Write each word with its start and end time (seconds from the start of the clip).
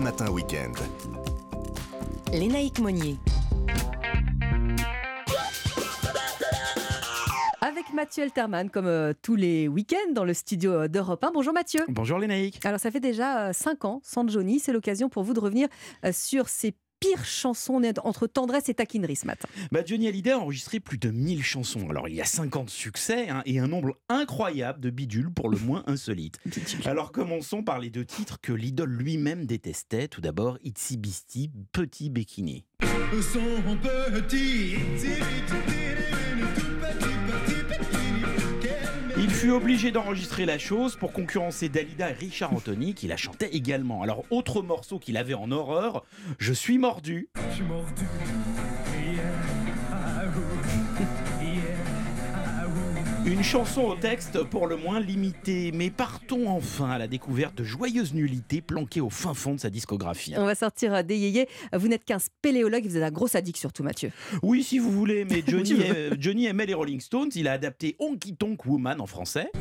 Europe 0.00 0.18
Matin 0.18 0.30
Weekend. 0.30 0.76
Lénaïque 2.32 2.78
Monnier. 2.78 3.16
Avec 7.60 7.92
Mathieu 7.92 8.24
Elterman, 8.24 8.70
comme 8.70 8.86
euh, 8.86 9.12
tous 9.20 9.36
les 9.36 9.68
week-ends 9.68 10.12
dans 10.12 10.24
le 10.24 10.32
studio 10.32 10.72
euh, 10.72 10.88
d'Europe 10.88 11.22
1. 11.22 11.32
Bonjour 11.32 11.52
Mathieu. 11.52 11.84
Bonjour 11.88 12.18
Lénaïque. 12.18 12.64
Alors 12.64 12.80
ça 12.80 12.90
fait 12.90 13.00
déjà 13.00 13.52
5 13.52 13.84
ans 13.84 14.00
sans 14.02 14.26
Johnny. 14.28 14.58
C'est 14.58 14.72
l'occasion 14.72 15.08
pour 15.08 15.22
vous 15.22 15.34
de 15.34 15.40
revenir 15.40 15.68
euh, 16.04 16.12
sur 16.12 16.48
ces 16.48 16.74
pires 17.00 17.24
chansons 17.24 17.80
entre 18.04 18.26
tendresse 18.26 18.68
et 18.68 18.74
taquinerie 18.74 19.16
ce 19.16 19.26
matin. 19.26 19.48
Bah 19.72 19.80
Johnny 19.84 20.06
Hallyday 20.08 20.32
a 20.32 20.38
enregistré 20.38 20.80
plus 20.80 20.98
de 20.98 21.10
1000 21.10 21.42
chansons. 21.42 21.88
Alors 21.88 22.08
il 22.08 22.14
y 22.14 22.20
a 22.20 22.24
50 22.24 22.70
succès 22.70 23.28
hein, 23.28 23.42
et 23.46 23.58
un 23.58 23.68
nombre 23.68 23.96
incroyable 24.08 24.80
de 24.80 24.90
bidules 24.90 25.32
pour 25.32 25.48
le 25.48 25.58
moins 25.64 25.82
insolites. 25.86 26.38
Alors 26.84 27.12
commençons 27.12 27.62
par 27.62 27.78
les 27.78 27.90
deux 27.90 28.04
titres 28.04 28.38
que 28.40 28.52
l'idole 28.52 28.90
lui-même 28.90 29.46
détestait. 29.46 30.08
Tout 30.08 30.20
d'abord 30.20 30.58
Itsy 30.62 30.96
Bisty, 30.96 31.50
Petit 31.72 32.10
Béquiné. 32.10 32.66
Son 33.20 33.76
petit, 33.82 34.76
il 39.22 39.28
fut 39.30 39.50
obligé 39.50 39.90
d'enregistrer 39.90 40.46
la 40.46 40.56
chose 40.56 40.96
pour 40.96 41.12
concurrencer 41.12 41.68
Dalida 41.68 42.10
et 42.10 42.14
Richard 42.14 42.54
Anthony 42.54 42.94
qui 42.94 43.06
la 43.06 43.18
chantait 43.18 43.50
également. 43.50 44.02
Alors 44.02 44.24
autre 44.30 44.62
morceau 44.62 44.98
qu'il 44.98 45.18
avait 45.18 45.34
en 45.34 45.52
horreur, 45.52 46.04
Je 46.38 46.54
suis 46.54 46.78
mordu. 46.78 47.28
Je 47.50 47.54
suis 47.56 47.64
mordu. 47.64 48.04
Une 53.30 53.44
chanson 53.44 53.82
au 53.82 53.94
texte 53.94 54.42
pour 54.42 54.66
le 54.66 54.76
moins 54.76 54.98
limité, 54.98 55.70
mais 55.72 55.88
partons 55.88 56.48
enfin 56.48 56.90
à 56.90 56.98
la 56.98 57.06
découverte 57.06 57.54
de 57.54 57.62
joyeuses 57.62 58.12
nullités 58.12 58.60
planquées 58.60 59.00
au 59.00 59.08
fin 59.08 59.34
fond 59.34 59.54
de 59.54 59.60
sa 59.60 59.70
discographie. 59.70 60.34
On 60.36 60.44
va 60.44 60.56
sortir 60.56 61.04
des 61.04 61.16
yéyés. 61.16 61.48
Vous 61.72 61.86
n'êtes 61.86 62.04
qu'un 62.04 62.18
spéléologue, 62.18 62.84
vous 62.84 62.96
êtes 62.96 63.04
un 63.04 63.12
gros 63.12 63.28
sadique 63.28 63.56
surtout, 63.56 63.84
Mathieu. 63.84 64.10
Oui, 64.42 64.64
si 64.64 64.80
vous 64.80 64.90
voulez, 64.90 65.24
mais 65.24 65.44
Johnny, 65.46 65.76
Johnny 66.18 66.46
aimait 66.46 66.66
les 66.66 66.74
Rolling 66.74 66.98
Stones. 66.98 67.30
Il 67.36 67.46
a 67.46 67.52
adapté 67.52 67.94
Honky 68.00 68.34
Tonk 68.34 68.66
Woman 68.66 69.00
en 69.00 69.06
français. 69.06 69.52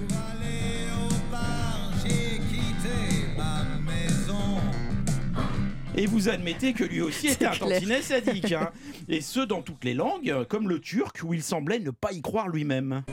Et 5.95 6.07
vous 6.07 6.27
admettez 6.29 6.73
que 6.73 6.85
lui 6.85 7.01
aussi 7.01 7.27
était 7.31 7.45
un 7.45 7.51
tantinet 7.51 8.01
sadique. 8.01 8.51
Hein. 8.51 8.71
Et 9.09 9.21
ce, 9.21 9.41
dans 9.41 9.61
toutes 9.61 9.83
les 9.83 9.93
langues, 9.93 10.43
comme 10.47 10.69
le 10.69 10.79
turc, 10.79 11.19
où 11.23 11.35
il 11.35 11.43
semblait 11.43 11.77
ne 11.77 11.91
pas 11.91 12.13
y 12.13 12.21
croire 12.21 12.47
lui-même. 12.47 13.03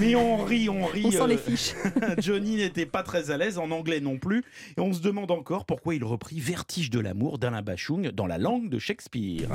Mais 0.00 0.14
on 0.14 0.44
rit, 0.44 0.68
on 0.68 0.86
rit. 0.86 1.02
On 1.04 1.10
sent 1.10 1.26
les 1.28 1.34
euh, 1.34 1.38
fiches. 1.38 1.74
Johnny 2.18 2.56
n'était 2.56 2.86
pas 2.86 3.02
très 3.02 3.30
à 3.30 3.36
l'aise 3.36 3.58
en 3.58 3.70
anglais 3.70 4.00
non 4.00 4.18
plus. 4.18 4.44
Et 4.76 4.80
on 4.80 4.92
se 4.92 5.00
demande 5.00 5.30
encore 5.30 5.66
pourquoi 5.66 5.94
il 5.94 6.04
reprit 6.04 6.40
Vertige 6.40 6.90
de 6.90 7.00
l'amour 7.00 7.38
d'Alain 7.38 7.62
Bachung 7.62 8.10
dans 8.10 8.26
la 8.26 8.38
langue 8.38 8.68
de 8.68 8.78
Shakespeare. 8.78 9.48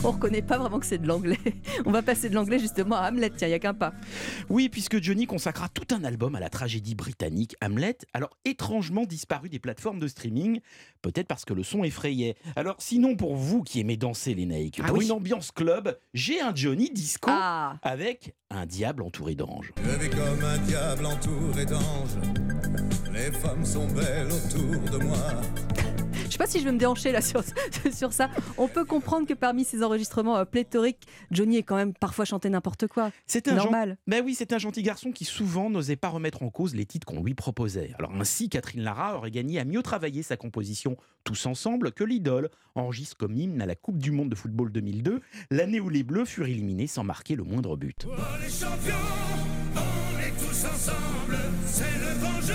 on 0.04 0.10
reconnaît 0.12 0.42
pas 0.42 0.58
vraiment 0.58 0.78
que 0.78 0.86
c'est 0.86 0.98
de 0.98 1.06
l'anglais. 1.06 1.38
On 1.86 1.90
va 1.90 2.02
passer 2.02 2.28
de 2.28 2.34
l'anglais 2.34 2.58
justement 2.58 2.96
à 2.96 3.08
Hamlet, 3.08 3.30
tiens, 3.36 3.48
il 3.48 3.50
n'y 3.50 3.54
a 3.54 3.58
qu'un 3.58 3.74
pas. 3.74 3.92
Oui, 4.48 4.68
puisque 4.68 5.02
Johnny 5.02 5.26
consacra 5.26 5.68
tout 5.68 5.94
un 5.94 6.04
album 6.04 6.34
à 6.34 6.40
la 6.40 6.48
tragédie 6.48 6.94
britannique 6.94 7.56
Hamlet, 7.62 7.98
alors 8.14 8.30
étrangement 8.44 9.04
disparu 9.04 9.48
des 9.48 9.58
plateformes 9.58 9.98
de 9.98 10.08
streaming, 10.08 10.60
peut-être 11.02 11.26
parce 11.26 11.44
que 11.44 11.54
le 11.54 11.62
son 11.62 11.84
effrayait. 11.84 12.36
Alors 12.56 12.76
sinon, 12.78 13.16
pour 13.16 13.36
vous 13.36 13.62
qui 13.62 13.80
aimez 13.80 13.96
danser 13.96 14.34
les 14.34 14.46
naïcs, 14.46 14.80
ah 14.82 14.86
pour 14.86 15.00
une 15.00 15.12
ambiance 15.12 15.50
club, 15.50 15.98
j'ai 16.14 16.40
un 16.40 16.54
Johnny 16.54 16.90
disco 16.90 17.30
ah. 17.32 17.76
avec 17.82 18.34
un 18.50 18.66
diable 18.66 19.02
entouré 19.02 19.34
d'anges. 19.34 19.72
Je 19.76 20.08
comme 20.08 20.44
un 20.44 20.58
diable 20.58 21.06
entouré 21.06 21.64
d'anges, 21.66 22.16
les 23.12 23.32
femmes 23.32 23.64
sont 23.64 23.86
belles 23.88 24.28
autour 24.28 24.98
de 24.98 25.04
moi. 25.04 25.40
Je 26.30 26.34
sais 26.34 26.38
pas 26.38 26.46
si 26.46 26.60
je 26.60 26.64
vais 26.64 26.70
me 26.70 26.78
déhancher 26.78 27.10
là 27.10 27.22
sur, 27.22 27.42
sur 27.92 28.12
ça. 28.12 28.30
On 28.56 28.68
peut 28.68 28.84
comprendre 28.84 29.26
que 29.26 29.34
parmi 29.34 29.64
ces 29.64 29.82
enregistrements 29.82 30.36
euh, 30.36 30.44
pléthoriques, 30.44 31.08
Johnny 31.32 31.56
est 31.56 31.64
quand 31.64 31.74
même 31.74 31.92
parfois 31.92 32.24
chanté 32.24 32.48
n'importe 32.48 32.86
quoi. 32.86 33.10
C'est 33.26 33.48
normal. 33.48 33.98
Mais 34.06 34.20
oui, 34.20 34.36
c'est 34.36 34.52
un 34.52 34.58
gentil 34.58 34.84
garçon 34.84 35.10
qui 35.10 35.24
souvent 35.24 35.70
n'osait 35.70 35.96
pas 35.96 36.08
remettre 36.08 36.44
en 36.44 36.50
cause 36.50 36.76
les 36.76 36.86
titres 36.86 37.04
qu'on 37.04 37.24
lui 37.24 37.34
proposait. 37.34 37.90
Alors 37.98 38.12
ainsi, 38.14 38.48
Catherine 38.48 38.84
Lara 38.84 39.16
aurait 39.16 39.32
gagné 39.32 39.58
à 39.58 39.64
mieux 39.64 39.82
travailler 39.82 40.22
sa 40.22 40.36
composition 40.36 40.96
tous 41.24 41.46
ensemble 41.46 41.90
que 41.90 42.04
l'idole 42.04 42.48
enregistre 42.76 43.16
comme 43.16 43.36
hymne 43.36 43.60
à 43.60 43.66
la 43.66 43.74
Coupe 43.74 43.98
du 43.98 44.12
Monde 44.12 44.28
de 44.28 44.36
football 44.36 44.70
2002, 44.70 45.20
l'année 45.50 45.80
où 45.80 45.88
les 45.88 46.04
Bleus 46.04 46.26
furent 46.26 46.46
éliminés 46.46 46.86
sans 46.86 47.02
marquer 47.02 47.34
le 47.34 47.42
moindre 47.42 47.76
but. 47.76 48.06
Oh, 48.08 48.12
les 48.40 48.48
champions, 48.48 48.94
ensemble, 50.80 51.36
c'est 51.66 51.84
le 51.84 52.20
bon 52.20 52.40
jeu. 52.40 52.54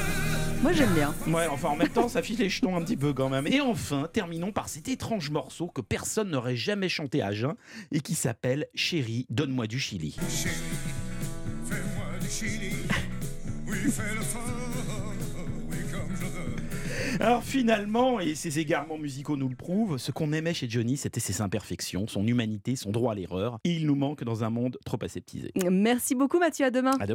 Moi 0.63 0.71
j'aime 0.73 0.93
bien. 0.93 1.13
Ouais, 1.27 1.45
enfin 1.47 1.69
en 1.69 1.75
même 1.75 1.89
temps 1.89 2.09
ça 2.09 2.23
fiche 2.23 2.39
les 2.39 2.49
jetons 2.49 2.75
un 2.75 2.81
petit 2.81 2.97
peu 2.97 3.13
quand 3.13 3.29
même. 3.29 3.45
Et 3.45 3.61
enfin, 3.61 4.09
terminons 4.11 4.51
par 4.51 4.67
cet 4.67 4.87
étrange 4.87 5.29
morceau 5.29 5.67
que 5.67 5.81
personne 5.81 6.31
n'aurait 6.31 6.55
jamais 6.55 6.89
chanté 6.89 7.21
à 7.21 7.31
jeun 7.33 7.53
et 7.91 7.99
qui 7.99 8.15
s'appelle 8.15 8.65
Chérie, 8.73 9.27
donne-moi 9.29 9.67
du 9.67 9.79
Chili. 9.79 10.15
Chérie, 10.27 10.55
fais-moi 11.65 12.19
du 12.19 12.27
Chili. 12.27 12.75
Oui, 13.67 13.77
fais 13.91 14.15
le 14.15 14.21
fort. 14.21 14.41
Oui, 15.69 15.77
comme 15.91 16.15
je 16.15 16.25
veux. 16.25 17.21
Alors 17.23 17.43
finalement, 17.43 18.19
et 18.19 18.35
ces 18.35 18.59
égarements 18.59 18.97
musicaux 18.97 19.37
nous 19.37 19.47
le 19.47 19.55
prouvent, 19.55 19.97
ce 19.97 20.11
qu'on 20.11 20.33
aimait 20.33 20.53
chez 20.53 20.69
Johnny, 20.69 20.97
c'était 20.97 21.21
ses 21.21 21.41
imperfections, 21.41 22.07
son 22.07 22.27
humanité, 22.27 22.75
son 22.75 22.91
droit 22.91 23.13
à 23.13 23.15
l'erreur. 23.15 23.59
Et 23.63 23.73
il 23.73 23.85
nous 23.85 23.95
manque 23.95 24.23
dans 24.23 24.43
un 24.43 24.49
monde 24.49 24.77
trop 24.83 24.97
aseptisé. 25.01 25.51
Merci 25.69 26.13
beaucoup 26.15 26.39
Mathieu, 26.39 26.65
à 26.65 26.71
demain. 26.71 26.97
À 26.99 27.05
demain. 27.07 27.13